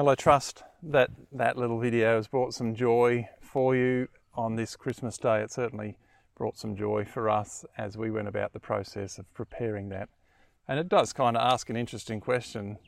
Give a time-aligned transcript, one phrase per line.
[0.00, 4.74] Well, I trust that that little video has brought some joy for you on this
[4.74, 5.42] Christmas day.
[5.42, 5.98] It certainly
[6.38, 10.08] brought some joy for us as we went about the process of preparing that.
[10.66, 12.78] And it does kind of ask an interesting question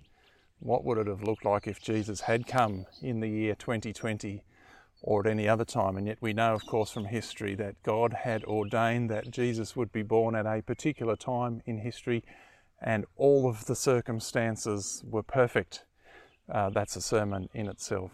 [0.59, 4.43] what would it have looked like if Jesus had come in the year 2020
[5.03, 5.99] or at any other time?
[5.99, 9.93] And yet we know, of course, from history that God had ordained that Jesus would
[9.93, 12.25] be born at a particular time in history
[12.81, 15.85] and all of the circumstances were perfect
[16.51, 18.13] uh, that's a sermon in itself.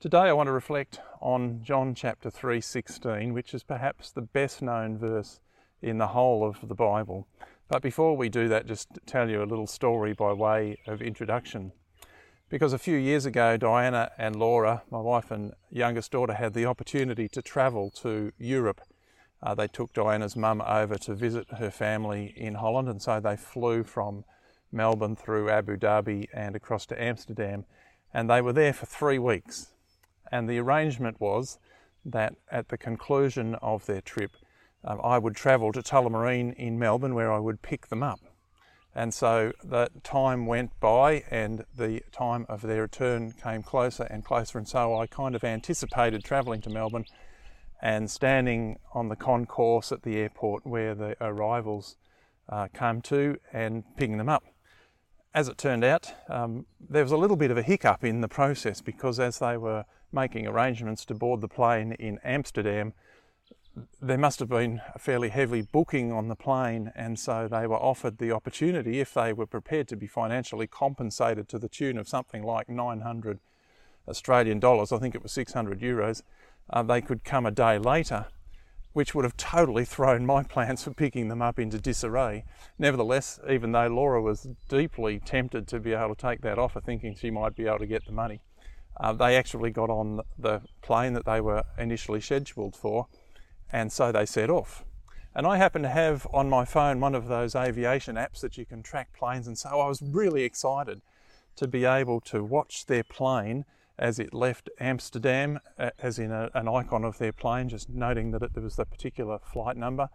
[0.00, 4.98] Today I want to reflect on John chapter 3:16, which is perhaps the best known
[4.98, 5.40] verse
[5.80, 7.26] in the whole of the Bible.
[7.68, 11.72] But before we do that, just tell you a little story by way of introduction.
[12.50, 16.66] Because a few years ago, Diana and Laura, my wife and youngest daughter, had the
[16.66, 18.82] opportunity to travel to Europe.
[19.42, 23.36] Uh, they took Diana's mum over to visit her family in Holland, and so they
[23.36, 24.24] flew from
[24.74, 27.64] Melbourne through Abu Dhabi and across to Amsterdam.
[28.12, 29.72] And they were there for three weeks.
[30.30, 31.58] And the arrangement was
[32.04, 34.32] that at the conclusion of their trip,
[34.84, 38.20] um, I would travel to Tullamarine in Melbourne where I would pick them up.
[38.94, 44.24] And so the time went by and the time of their return came closer and
[44.24, 44.58] closer.
[44.58, 47.06] And so I kind of anticipated travelling to Melbourne
[47.82, 51.96] and standing on the concourse at the airport where the arrivals
[52.48, 54.44] uh, came to and picking them up
[55.34, 58.28] as it turned out, um, there was a little bit of a hiccup in the
[58.28, 62.92] process because as they were making arrangements to board the plane in Amsterdam,
[64.00, 67.76] there must have been a fairly heavy booking on the plane, and so they were
[67.76, 72.08] offered the opportunity, if they were prepared to be financially compensated to the tune of
[72.08, 73.40] something like 900
[74.06, 76.22] Australian dollars, I think it was 600 euros,
[76.70, 78.26] uh, they could come a day later
[78.94, 82.44] which would have totally thrown my plans for picking them up into disarray.
[82.78, 87.14] Nevertheless, even though Laura was deeply tempted to be able to take that offer, thinking
[87.14, 88.40] she might be able to get the money,
[88.98, 93.08] uh, they actually got on the plane that they were initially scheduled for,
[93.70, 94.84] and so they set off.
[95.34, 98.64] And I happen to have on my phone one of those aviation apps that you
[98.64, 101.02] can track planes, and so I was really excited
[101.56, 103.64] to be able to watch their plane
[103.98, 108.30] as it left Amsterdam, uh, as in a, an icon of their plane, just noting
[108.32, 110.08] that it, there was the particular flight number.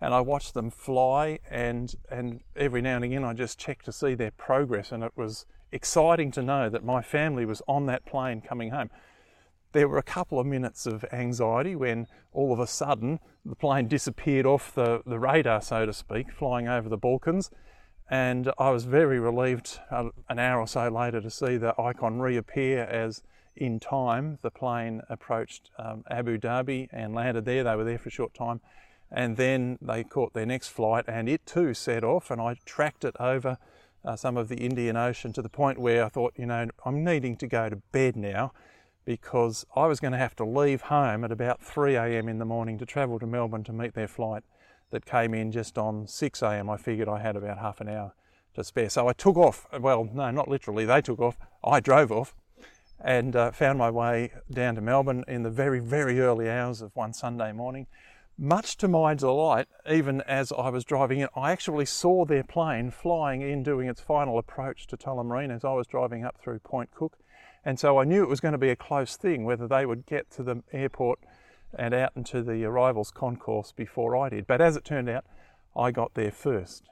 [0.00, 3.92] And I watched them fly, and, and every now and again I just checked to
[3.92, 8.04] see their progress, and it was exciting to know that my family was on that
[8.04, 8.90] plane coming home.
[9.72, 13.88] There were a couple of minutes of anxiety when all of a sudden the plane
[13.88, 17.50] disappeared off the, the radar, so to speak, flying over the Balkans
[18.08, 22.20] and I was very relieved uh, an hour or so later to see the icon
[22.20, 23.22] reappear as
[23.56, 27.64] in time the plane approached um, Abu Dhabi and landed there.
[27.64, 28.60] They were there for a short time
[29.10, 33.04] and then they caught their next flight and it too set off and I tracked
[33.04, 33.58] it over
[34.04, 37.02] uh, some of the Indian Ocean to the point where I thought, you know, I'm
[37.02, 38.52] needing to go to bed now
[39.04, 42.28] because I was going to have to leave home at about 3 a.m.
[42.28, 44.44] in the morning to travel to Melbourne to meet their flight
[44.90, 46.70] that came in just on 6 a.m.
[46.70, 48.14] I figured I had about half an hour
[48.54, 48.88] to spare.
[48.88, 49.66] So I took off.
[49.78, 50.84] Well, no, not literally.
[50.84, 51.36] They took off.
[51.64, 52.34] I drove off
[53.02, 56.94] and uh, found my way down to Melbourne in the very, very early hours of
[56.94, 57.86] one Sunday morning.
[58.38, 62.90] Much to my delight, even as I was driving in, I actually saw their plane
[62.90, 66.90] flying in doing its final approach to Tullamarine as I was driving up through Point
[66.90, 67.16] Cook.
[67.64, 70.06] And so I knew it was going to be a close thing whether they would
[70.06, 71.18] get to the airport
[71.78, 74.46] and out into the arrivals concourse before I did.
[74.46, 75.24] But as it turned out,
[75.76, 76.88] I got there first.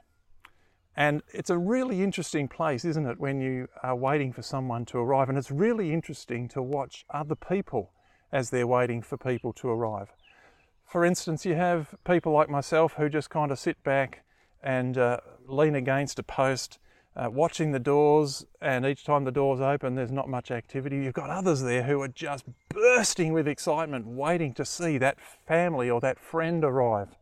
[0.95, 4.97] And it's a really interesting place, isn't it, when you are waiting for someone to
[4.97, 5.27] arrive?
[5.27, 7.91] And it's really interesting to watch other people
[8.31, 10.13] as they're waiting for people to arrive.
[10.85, 14.23] For instance, you have people like myself who just kind of sit back
[14.63, 16.79] and uh, lean against a post
[17.15, 20.97] uh, watching the doors, and each time the doors open, there's not much activity.
[20.97, 25.17] You've got others there who are just bursting with excitement, waiting to see that
[25.47, 27.15] family or that friend arrive.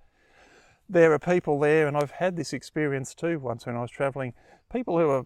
[0.89, 4.33] There are people there, and I've had this experience too once when I was travelling,
[4.71, 5.25] people who are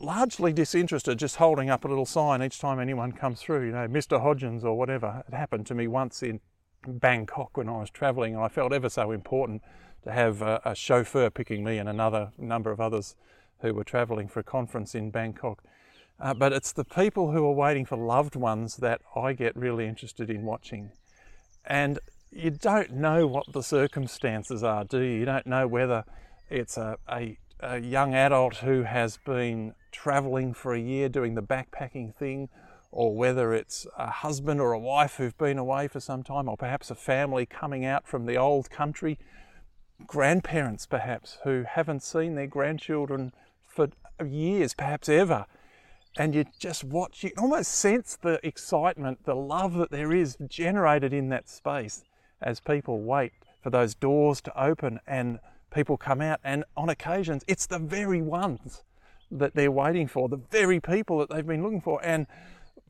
[0.00, 3.86] largely disinterested, just holding up a little sign each time anyone comes through, you know,
[3.86, 4.20] Mr.
[4.20, 5.22] Hodgins or whatever.
[5.28, 6.40] It happened to me once in
[6.86, 9.62] Bangkok when I was travelling, and I felt ever so important
[10.02, 13.14] to have a, a chauffeur picking me and another number of others
[13.62, 15.62] who were travelling for a conference in Bangkok.
[16.20, 19.86] Uh, but it's the people who are waiting for loved ones that I get really
[19.86, 20.92] interested in watching.
[21.64, 21.98] And
[22.30, 25.20] you don't know what the circumstances are, do you?
[25.20, 26.04] You don't know whether
[26.50, 31.42] it's a, a, a young adult who has been travelling for a year doing the
[31.42, 32.48] backpacking thing,
[32.92, 36.56] or whether it's a husband or a wife who've been away for some time, or
[36.56, 39.18] perhaps a family coming out from the old country,
[40.06, 43.32] grandparents perhaps who haven't seen their grandchildren
[44.18, 45.46] for years, perhaps ever.
[46.16, 51.12] and you just watch, you almost sense the excitement, the love that there is generated
[51.12, 52.04] in that space
[52.42, 53.32] as people wait
[53.62, 55.38] for those doors to open and
[55.72, 56.40] people come out.
[56.42, 58.82] And on occasions, it's the very ones
[59.30, 62.04] that they're waiting for, the very people that they've been looking for.
[62.04, 62.26] And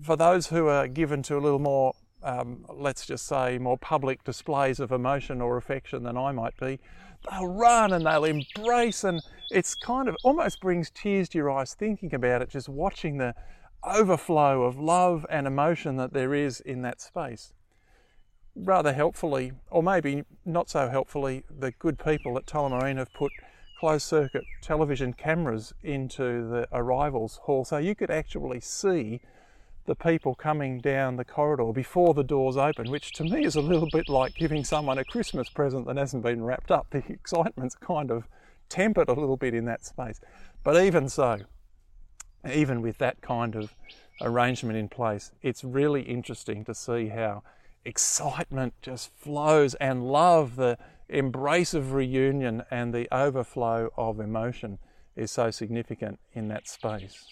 [0.00, 4.24] for those who are given to a little more, um, let's just say, more public
[4.24, 6.80] displays of emotion or affection than I might be,
[7.28, 9.04] they'll run and they'll embrace.
[9.04, 9.20] And
[9.50, 13.34] it's kind of almost brings tears to your eyes thinking about it, just watching the
[13.82, 17.52] overflow of love and emotion that there is in that space.
[18.54, 23.32] Rather helpfully, or maybe not so helpfully, the good people at Tullamarine have put
[23.78, 29.20] closed circuit television cameras into the arrivals hall so you could actually see
[29.86, 33.60] the people coming down the corridor before the doors open, which to me is a
[33.60, 36.88] little bit like giving someone a Christmas present that hasn't been wrapped up.
[36.92, 38.28] The excitement's kind of
[38.68, 40.20] tempered a little bit in that space.
[40.62, 41.40] But even so,
[42.50, 43.74] even with that kind of
[44.20, 47.42] arrangement in place, it's really interesting to see how
[47.84, 50.78] excitement just flows and love, the
[51.08, 54.78] embrace of reunion and the overflow of emotion
[55.16, 57.26] is so significant in that space.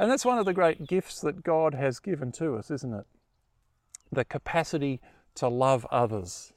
[0.00, 3.04] And that's one of the great gifts that God has given to us, isn't it?
[4.10, 4.98] The capacity
[5.34, 6.54] to love others.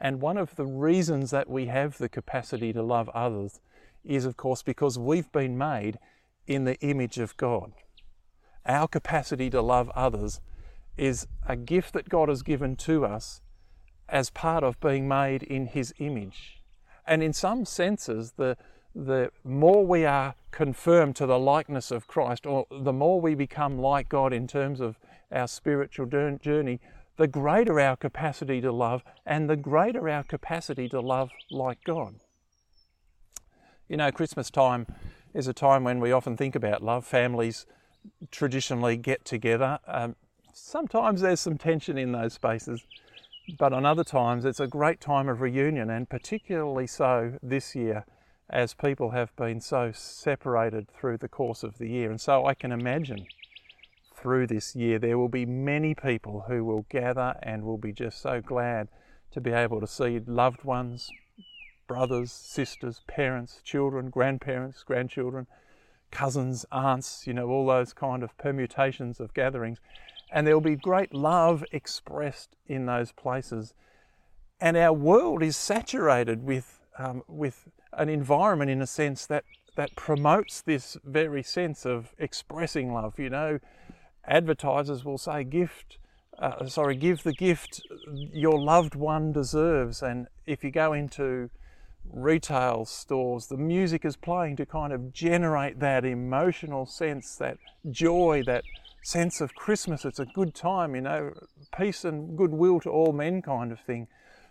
[0.00, 3.58] And one of the reasons that we have the capacity to love others
[4.04, 5.98] is, of course, because we've been made
[6.46, 7.72] in the image of God.
[8.64, 10.40] Our capacity to love others
[10.96, 13.40] is a gift that God has given to us
[14.08, 16.62] as part of being made in His image.
[17.04, 18.56] And in some senses, the,
[18.96, 23.78] the more we are confirmed to the likeness of Christ, or the more we become
[23.78, 24.98] like God in terms of
[25.30, 26.80] our spiritual journey,
[27.18, 32.14] the greater our capacity to love and the greater our capacity to love like God.
[33.86, 34.86] You know, Christmas time
[35.34, 37.04] is a time when we often think about love.
[37.04, 37.66] Families
[38.30, 39.78] traditionally get together.
[39.86, 40.16] Um,
[40.54, 42.82] sometimes there's some tension in those spaces,
[43.58, 48.06] but on other times it's a great time of reunion, and particularly so this year
[48.48, 52.10] as people have been so separated through the course of the year.
[52.10, 53.26] And so I can imagine
[54.14, 58.20] through this year there will be many people who will gather and will be just
[58.20, 58.88] so glad
[59.32, 61.10] to be able to see loved ones,
[61.86, 65.46] brothers, sisters, parents, children, grandparents, grandchildren,
[66.10, 69.78] cousins, aunts, you know, all those kind of permutations of gatherings.
[70.30, 73.74] And there will be great love expressed in those places.
[74.60, 79.44] And our world is saturated with, um, with an environment in a sense that
[79.76, 83.18] that promotes this very sense of expressing love.
[83.18, 83.58] You know,
[84.26, 85.98] advertisers will say, "Gift,
[86.38, 91.50] uh, sorry, give the gift your loved one deserves." And if you go into
[92.10, 97.58] retail stores, the music is playing to kind of generate that emotional sense, that
[97.90, 98.64] joy, that
[99.02, 100.04] sense of Christmas.
[100.04, 101.32] It's a good time, you know,
[101.76, 104.08] peace and goodwill to all men kind of thing.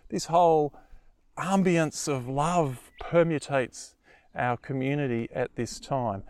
[0.08, 0.72] This whole
[1.38, 3.94] ambience of love permutates
[4.34, 6.22] our community at this time.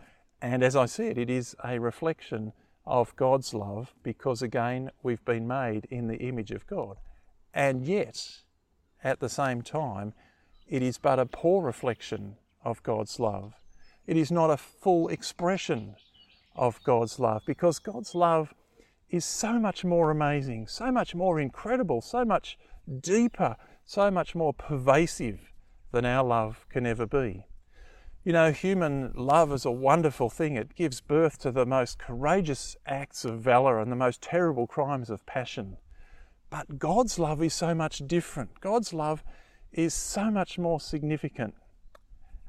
[0.42, 2.52] And as I said, it is a reflection
[2.84, 6.98] of God's love because, again, we've been made in the image of God.
[7.52, 8.42] And yet,
[9.02, 10.12] at the same time,
[10.68, 13.54] it is but a poor reflection of God's love.
[14.06, 15.96] It is not a full expression
[16.54, 18.54] of God's love because God's love
[19.10, 22.58] is so much more amazing, so much more incredible, so much
[23.00, 25.52] deeper, so much more pervasive
[25.92, 27.46] than our love can ever be.
[28.24, 30.56] You know, human love is a wonderful thing.
[30.56, 35.08] It gives birth to the most courageous acts of valour and the most terrible crimes
[35.08, 35.76] of passion.
[36.50, 38.60] But God's love is so much different.
[38.60, 39.22] God's love
[39.72, 41.54] is so much more significant.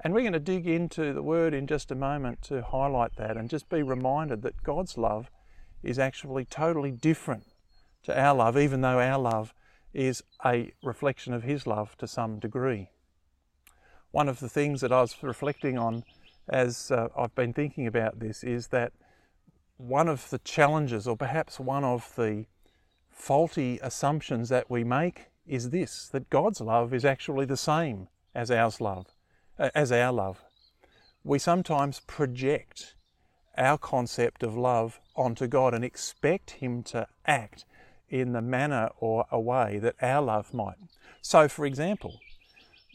[0.04, 3.38] And we're going to dig into the word in just a moment to highlight that
[3.38, 5.30] and just be reminded that God's love
[5.84, 7.44] is actually totally different
[8.04, 9.54] to our love, even though our love
[9.94, 12.90] is a reflection of His love to some degree.
[14.12, 16.04] One of the things that I was reflecting on
[16.50, 18.94] as uh, I've been thinking about this is that
[19.78, 22.46] one of the challenges, or perhaps one of the
[23.12, 28.52] faulty assumptions that we make, is this that God's love is actually the same as
[28.52, 29.08] ours love,
[29.60, 30.44] uh, as our love.
[31.24, 32.96] We sometimes project
[33.58, 37.66] our concept of love onto God and expect Him to act
[38.10, 40.78] in the manner or a way that our love might.
[41.22, 42.20] So, for example,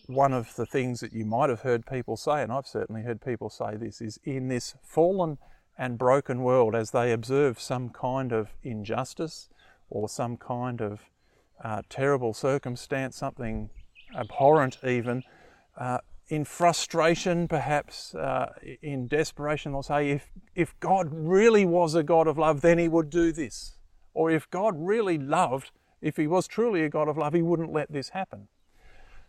[0.06, 3.20] one of the things that you might have heard people say, and I've certainly heard
[3.20, 5.38] people say this, is in this fallen
[5.78, 9.48] and broken world, as they observe some kind of injustice
[9.88, 11.02] or some kind of
[11.62, 13.70] uh, terrible circumstance, something
[14.16, 15.22] abhorrent even,
[15.78, 22.02] uh, in frustration, perhaps uh, in desperation, they'll say, if, if God really was a
[22.02, 23.76] God of love, then he would do this.
[24.14, 27.72] Or if God really loved, if he was truly a God of love, he wouldn't
[27.72, 28.48] let this happen.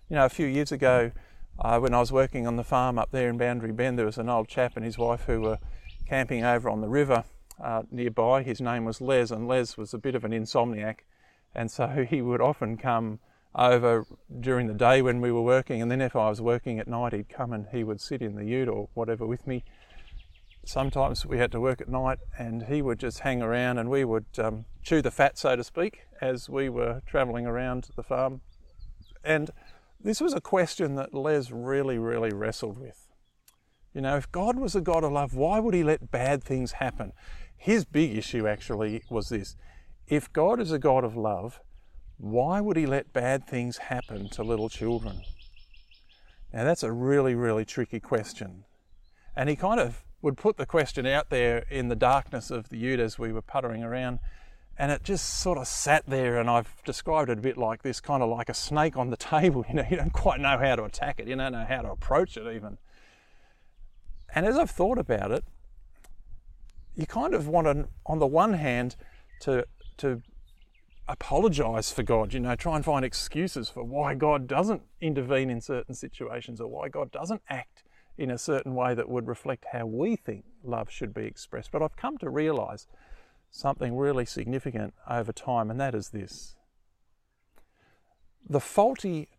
[0.09, 1.11] You know, a few years ago,
[1.59, 4.17] uh, when I was working on the farm up there in Boundary Bend, there was
[4.17, 5.59] an old chap and his wife who were
[6.07, 7.23] camping over on the river
[7.63, 8.43] uh, nearby.
[8.43, 10.99] His name was Les, and Les was a bit of an insomniac,
[11.53, 13.19] and so he would often come
[13.55, 14.05] over
[14.39, 17.13] during the day when we were working, and then if I was working at night,
[17.13, 19.63] he'd come and he would sit in the ute or whatever with me.
[20.65, 24.05] Sometimes we had to work at night, and he would just hang around, and we
[24.05, 28.41] would um, chew the fat, so to speak, as we were travelling around the farm.
[29.23, 29.51] And
[29.99, 33.09] this was a question that Les really, really wrestled with.
[33.93, 36.73] You know, if God was a God of love, why would He let bad things
[36.73, 37.11] happen?
[37.57, 39.55] His big issue actually was this
[40.07, 41.59] if God is a God of love,
[42.17, 45.21] why would He let bad things happen to little children?
[46.53, 48.65] Now, that's a really, really tricky question.
[49.35, 52.77] And he kind of would put the question out there in the darkness of the
[52.77, 54.19] ute as we were puttering around
[54.77, 57.99] and it just sort of sat there and I've described it a bit like this
[57.99, 60.77] kind of like a snake on the table you know you don't quite know how
[60.77, 62.77] to attack it you don't know how to approach it even.
[64.33, 65.43] And as I've thought about it
[66.95, 68.95] you kind of want to on the one hand
[69.41, 70.21] to to
[71.09, 75.59] apologize for God you know try and find excuses for why God doesn't intervene in
[75.59, 77.82] certain situations or why God doesn't act
[78.17, 81.81] in a certain way that would reflect how we think love should be expressed but
[81.81, 82.87] I've come to realize
[83.53, 86.55] something really significant over time, and that is this.
[88.49, 89.29] The faulty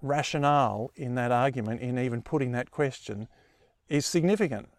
[0.00, 3.28] rationale in that argument, in even putting that question,
[3.88, 4.70] is significant.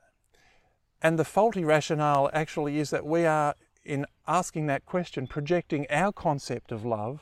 [1.01, 3.53] And the faulty rationale actually is that we are,
[3.86, 7.21] in asking that question, projecting our concept of love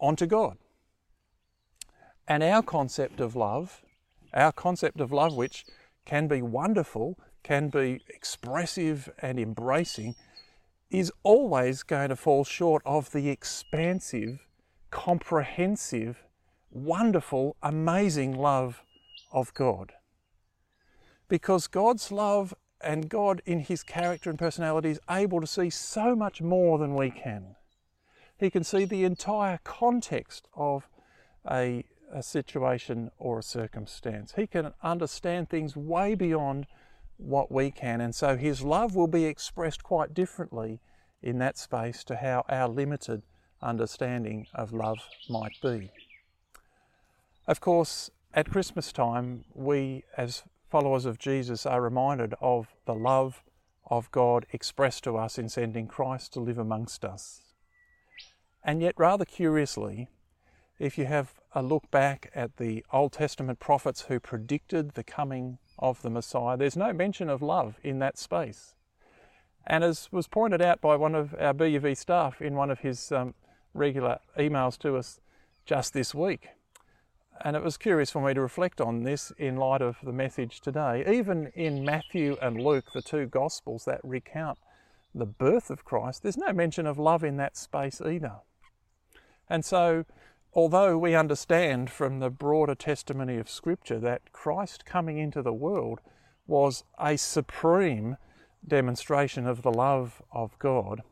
[0.00, 0.58] onto God.
[2.26, 3.82] And our concept of love,
[4.34, 5.64] our concept of love, which
[6.04, 10.14] can be wonderful, can be expressive and embracing,
[10.90, 14.46] is always going to fall short of the expansive,
[14.90, 16.24] comprehensive,
[16.70, 18.82] wonderful, amazing love
[19.32, 19.92] of God.
[21.28, 26.14] Because God's love and God, in His character and personality, is able to see so
[26.14, 27.56] much more than we can.
[28.38, 30.88] He can see the entire context of
[31.50, 34.34] a, a situation or a circumstance.
[34.36, 36.66] He can understand things way beyond
[37.16, 38.00] what we can.
[38.00, 40.80] And so his love will be expressed quite differently
[41.22, 43.22] in that space to how our limited
[43.60, 45.90] understanding of love might be.
[47.46, 53.42] Of course, at Christmas time, we as followers of Jesus are reminded of the love
[53.86, 57.42] of God expressed to us in sending Christ to live amongst us.
[58.64, 60.08] And yet, rather curiously,
[60.78, 65.58] if you have a look back at the Old Testament prophets who predicted the coming
[65.78, 66.56] of the Messiah.
[66.56, 68.74] There's no mention of love in that space.
[69.66, 73.12] And as was pointed out by one of our BUV staff in one of his
[73.12, 73.34] um,
[73.72, 75.20] regular emails to us
[75.64, 76.48] just this week,
[77.42, 80.60] and it was curious for me to reflect on this in light of the message
[80.60, 81.04] today.
[81.06, 84.58] Even in Matthew and Luke, the two Gospels that recount
[85.14, 88.36] the birth of Christ, there's no mention of love in that space either.
[89.48, 90.04] And so
[90.54, 96.00] although we understand from the broader testimony of Scripture that Christ coming into the world
[96.46, 98.16] was a supreme
[98.66, 101.02] demonstration of the love of God,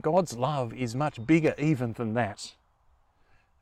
[0.00, 2.54] God's love is much bigger even than that.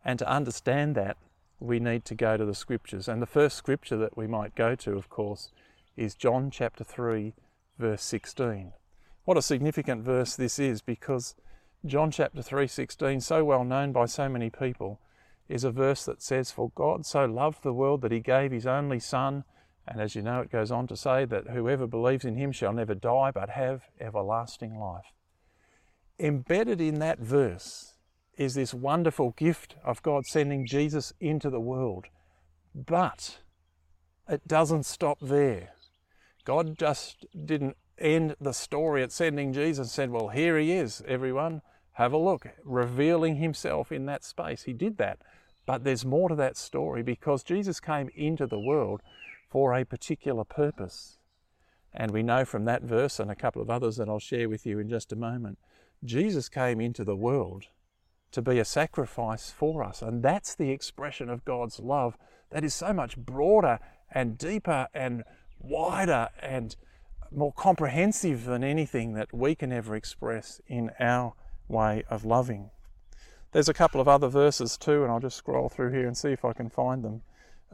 [0.04, 1.16] And to understand that,
[1.58, 3.08] we need to go to the Scriptures.
[3.08, 5.50] And the first Scripture that we might go to, of course,
[5.96, 7.34] is John chapter 3,
[7.78, 8.72] verse 16.
[9.24, 11.34] What a significant verse this is because
[11.86, 15.00] John chapter 3:16, so well known by so many people,
[15.48, 18.66] is a verse that says, "For God so loved the world that he gave his
[18.66, 19.44] only son."
[19.86, 22.74] And as you know, it goes on to say that whoever believes in him shall
[22.74, 25.12] never die but have everlasting life.
[26.18, 27.96] Embedded in that verse
[28.36, 32.08] is this wonderful gift of God sending Jesus into the world.
[32.74, 33.40] But
[34.28, 35.74] it doesn't stop there.
[36.44, 41.62] God just didn't end the story at sending Jesus said, Well, here he is, everyone.
[41.94, 44.62] Have a look, revealing himself in that space.
[44.62, 45.18] He did that.
[45.66, 49.02] But there's more to that story because Jesus came into the world
[49.48, 51.18] for a particular purpose.
[51.92, 54.64] And we know from that verse and a couple of others that I'll share with
[54.64, 55.58] you in just a moment,
[56.04, 57.66] Jesus came into the world
[58.32, 60.02] to be a sacrifice for us.
[60.02, 62.16] And that's the expression of God's love
[62.50, 63.80] that is so much broader
[64.10, 65.24] and deeper and
[65.58, 66.76] wider and
[67.32, 71.34] more comprehensive than anything that we can ever express in our
[71.68, 72.70] way of loving.
[73.52, 76.30] There's a couple of other verses too, and I'll just scroll through here and see
[76.30, 77.22] if I can find them.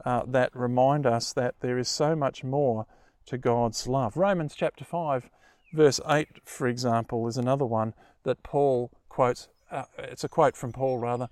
[0.05, 2.85] uh, that remind us that there is so much more
[3.25, 4.15] to God's love.
[4.15, 5.29] Romans chapter 5,
[5.73, 9.49] verse 8, for example, is another one that Paul quotes.
[9.69, 11.29] Uh, it's a quote from Paul, rather,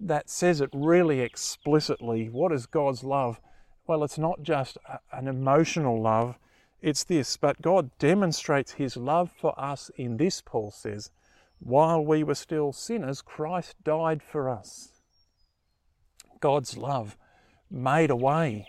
[0.00, 2.28] that says it really explicitly.
[2.28, 3.40] What is God's love?
[3.86, 6.36] Well, it's not just a, an emotional love,
[6.80, 7.36] it's this.
[7.36, 11.10] But God demonstrates his love for us in this, Paul says,
[11.60, 14.92] while we were still sinners, Christ died for us.
[16.40, 17.16] God's love
[17.70, 18.68] made a way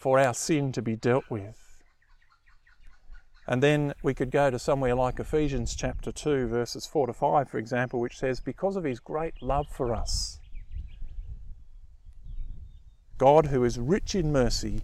[0.00, 1.56] for our sin to be dealt with.
[3.48, 7.48] And then we could go to somewhere like Ephesians chapter 2, verses 4 to 5,
[7.48, 10.40] for example, which says, Because of his great love for us,
[13.18, 14.82] God, who is rich in mercy,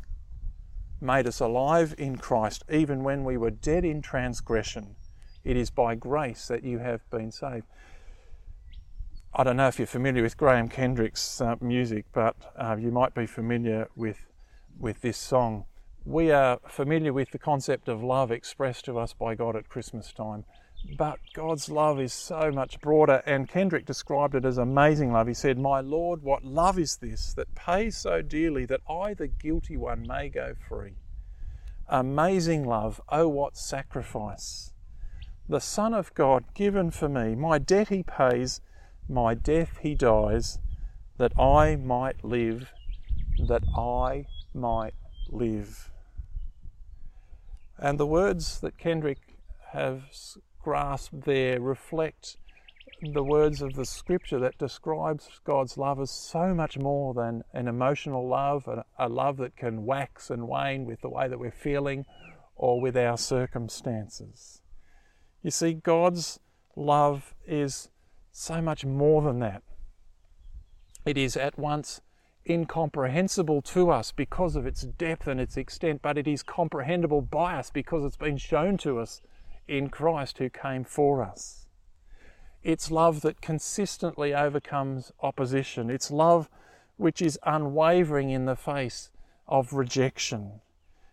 [1.02, 4.96] made us alive in Christ even when we were dead in transgression.
[5.44, 7.66] It is by grace that you have been saved.
[9.34, 13.14] I don't know if you're familiar with Graham Kendrick's uh, music, but uh, you might
[13.14, 14.26] be familiar with,
[14.78, 15.64] with this song.
[16.04, 20.12] We are familiar with the concept of love expressed to us by God at Christmas
[20.12, 20.44] time,
[20.96, 25.26] but God's love is so much broader, and Kendrick described it as amazing love.
[25.28, 29.28] He said, My Lord, what love is this that pays so dearly that I, the
[29.28, 30.94] guilty one, may go free?
[31.88, 34.72] Amazing love, oh, what sacrifice!
[35.48, 38.60] The Son of God given for me, my debt he pays
[39.08, 40.58] my death he dies,
[41.18, 42.72] that I might live,
[43.46, 44.94] that I might
[45.28, 45.90] live.
[47.78, 49.18] And the words that Kendrick
[49.72, 52.36] has grasped there reflect
[53.02, 57.66] the words of the scripture that describes God's love as so much more than an
[57.66, 62.04] emotional love, a, love that can wax and wane with the way that we're feeling
[62.54, 64.62] or with our circumstances.
[65.42, 66.38] You see, God's
[66.76, 67.88] love is
[68.30, 69.62] so much more than that.
[71.04, 72.00] It is at once
[72.48, 77.56] incomprehensible to us because of its depth and its extent, but it is comprehensible by
[77.56, 79.20] us because it's been shown to us
[79.68, 81.66] in Christ who came for us.
[82.62, 85.90] It's love that consistently overcomes opposition.
[85.90, 86.48] It's love
[86.96, 89.10] which is unwavering in the face
[89.48, 90.60] of rejection.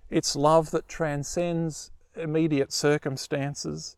[0.10, 3.96] It's love that transcends immediate circumstances.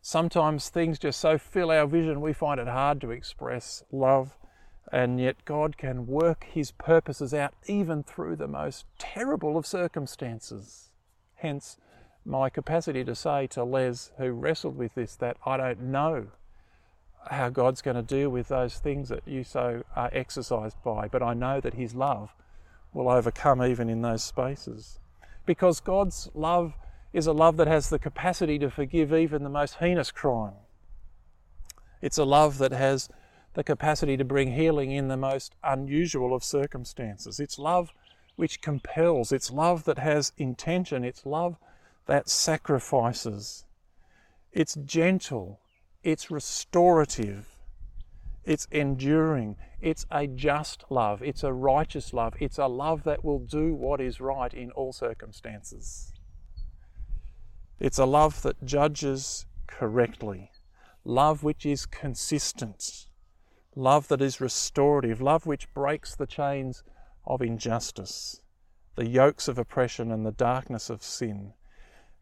[0.00, 4.36] Sometimes things just so fill our vision we find it hard to express love,
[4.92, 10.90] and yet God can work His purposes out even through the most terrible of circumstances.
[11.36, 11.78] Hence,
[12.24, 16.28] my capacity to say to Les, who wrestled with this, that I don't know
[17.30, 21.22] how God's going to deal with those things that you so are exercised by, but
[21.22, 22.34] I know that His love
[22.92, 24.98] will overcome even in those spaces.
[25.46, 26.74] Because God's love
[27.12, 30.54] is a love that has the capacity to forgive even the most heinous crime.
[32.00, 33.08] It's a love that has
[33.54, 37.38] the capacity to bring healing in the most unusual of circumstances.
[37.38, 37.90] It's love
[38.36, 39.32] which compels.
[39.32, 41.04] It's love that has intention.
[41.04, 41.56] It's love
[42.06, 43.64] that sacrifices.
[44.52, 45.60] It's gentle.
[46.02, 47.58] It's restorative.
[48.44, 49.56] It's enduring.
[49.80, 51.22] It's a just love.
[51.22, 52.34] It's a righteous love.
[52.40, 56.12] It's a love that will do what is right in all circumstances.
[57.80, 60.50] It's a love that judges correctly,
[61.04, 63.08] love which is consistent,
[63.74, 66.82] love that is restorative, love which breaks the chains
[67.26, 68.40] of injustice,
[68.94, 71.54] the yokes of oppression, and the darkness of sin.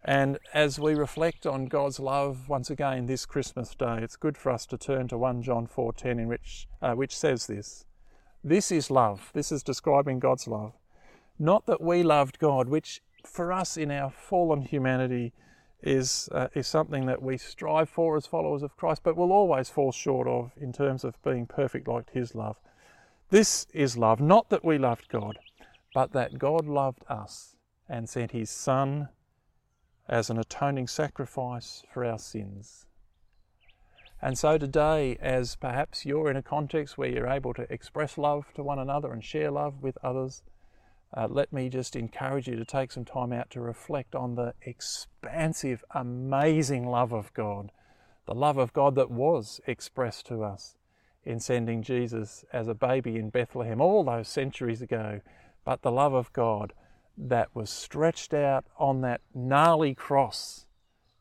[0.05, 4.51] And as we reflect on God's love once again this Christmas day, it's good for
[4.51, 7.85] us to turn to 1 John 4:10, in which uh, which says this:
[8.43, 9.31] "This is love.
[9.33, 10.73] This is describing God's love.
[11.39, 15.33] Not that we loved God, which for us in our fallen humanity
[15.83, 19.71] is, uh, is something that we strive for as followers of Christ, but will always
[19.71, 22.57] fall short of in terms of being perfect like His love.
[23.31, 25.39] This is love, not that we loved God,
[25.95, 27.57] but that God loved us
[27.89, 29.09] and sent His Son
[30.09, 32.87] as an atoning sacrifice for our sins.
[34.21, 38.47] And so today, as perhaps you're in a context where you're able to express love
[38.55, 40.43] to one another and share love with others,
[41.15, 44.55] uh, let me just encourage you to take some time out to reflect on the
[44.63, 47.73] expansive, amazing love of God,
[48.27, 50.77] the love of God that was expressed to us
[51.25, 55.21] in sending Jesus as a baby in Bethlehem all those centuries ago,
[55.65, 56.73] but the love of God
[57.17, 60.67] that was stretched out on that gnarly cross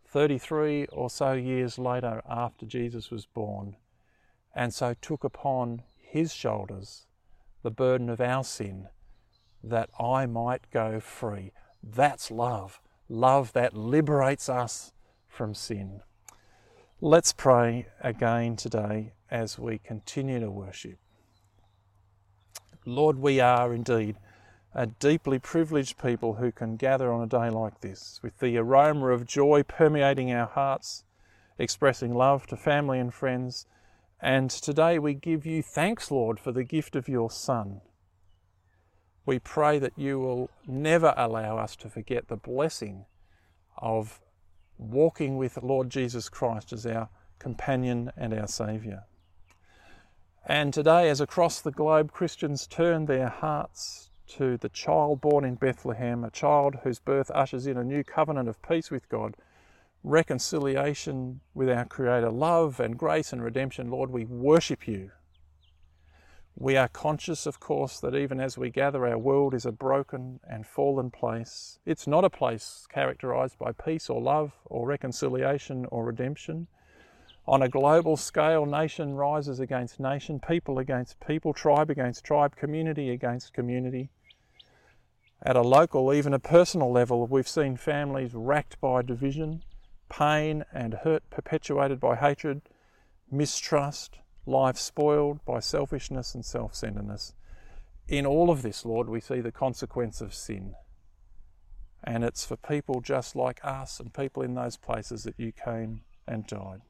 [0.07, 3.77] 33 or so years later after Jesus was born,
[4.53, 7.05] and so took upon his shoulders
[7.63, 8.87] the burden of our sin
[9.63, 11.51] that I might go free.
[11.83, 12.81] That's love.
[13.07, 14.91] Love that liberates us
[15.27, 16.01] from sin.
[16.99, 20.97] Let's pray again today as we continue to worship.
[22.85, 24.17] Lord, we are indeed
[24.73, 29.07] a deeply privileged people who can gather on a day like this with the aroma
[29.07, 31.03] of joy permeating our hearts,
[31.57, 33.65] expressing love to family and friends.
[34.21, 37.81] And today we give you thanks, Lord, for the gift of your Son.
[39.25, 43.05] We pray that you will never allow us to forget the blessing
[43.77, 44.21] of
[44.77, 49.03] walking with Lord Jesus Christ as our companion and our Saviour.
[50.45, 55.55] And today, as across the globe Christians turn their hearts to the child born in
[55.55, 59.35] Bethlehem, a child whose birth ushers in a new covenant of peace with God,
[60.03, 65.11] reconciliation with our Creator, love and grace and redemption, Lord, we worship you.
[66.55, 70.39] We are conscious, of course, that even as we gather, our world is a broken
[70.47, 71.79] and fallen place.
[71.85, 76.67] It's not a place characterized by peace or love or reconciliation or redemption.
[77.47, 83.09] On a global scale, nation rises against nation, people against people, tribe against tribe, community
[83.09, 84.09] against community.
[85.43, 89.63] At a local, even a personal level, we've seen families racked by division,
[90.07, 92.61] pain and hurt perpetuated by hatred,
[93.31, 97.33] mistrust, life spoiled by selfishness and self centeredness.
[98.07, 100.75] In all of this, Lord, we see the consequence of sin.
[102.03, 106.01] And it's for people just like us and people in those places that you came
[106.27, 106.81] and died.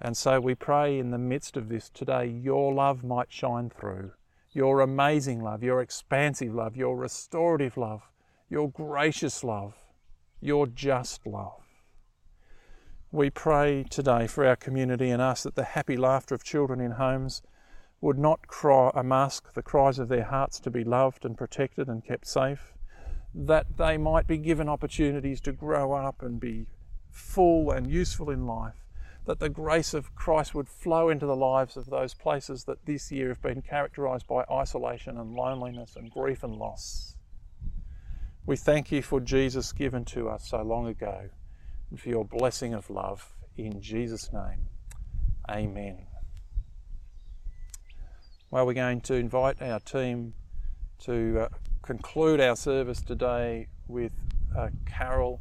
[0.00, 4.12] And so we pray in the midst of this today, your love might shine through.
[4.56, 8.10] Your amazing love, your expansive love, your restorative love,
[8.48, 9.74] your gracious love,
[10.40, 11.60] your just love.
[13.12, 16.92] We pray today for our community and ask that the happy laughter of children in
[16.92, 17.42] homes
[18.00, 21.86] would not cry, uh, mask the cries of their hearts to be loved and protected
[21.88, 22.72] and kept safe,
[23.34, 26.66] that they might be given opportunities to grow up and be
[27.10, 28.85] full and useful in life
[29.26, 33.10] that the grace of Christ would flow into the lives of those places that this
[33.10, 37.16] year have been characterized by isolation and loneliness and grief and loss.
[38.46, 41.30] We thank you for Jesus given to us so long ago
[41.90, 43.32] and for your blessing of love.
[43.56, 44.68] In Jesus' name,
[45.50, 46.06] amen.
[48.50, 50.34] Well, we're going to invite our team
[51.00, 51.48] to uh,
[51.82, 54.12] conclude our service today with
[54.56, 55.40] a carol.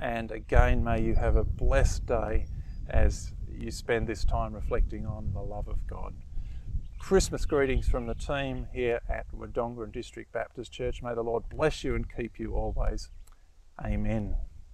[0.00, 2.46] And again, may you have a blessed day
[2.88, 6.14] as you spend this time reflecting on the love of God.
[6.98, 11.02] Christmas greetings from the team here at Wodonga District Baptist Church.
[11.02, 13.10] May the Lord bless you and keep you always.
[13.84, 14.34] Amen.